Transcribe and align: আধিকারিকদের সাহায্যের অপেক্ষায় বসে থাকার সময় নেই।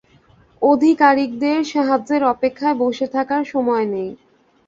আধিকারিকদের 0.61 1.57
সাহায্যের 1.65 2.21
অপেক্ষায় 2.25 2.77
বসে 2.83 3.07
থাকার 3.07 3.43
সময় 3.45 3.85
নেই। 3.85 4.09